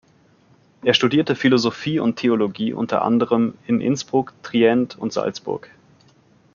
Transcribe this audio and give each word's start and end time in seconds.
Er 0.81 0.95
studierte 0.95 1.35
Philosophie 1.35 1.99
und 1.99 2.15
Theologie, 2.15 2.73
unter 2.73 3.03
anderem 3.03 3.53
in 3.67 3.81
Innsbruck, 3.81 4.33
Trient 4.41 4.97
und 4.97 5.13
Salzburg. 5.13 5.69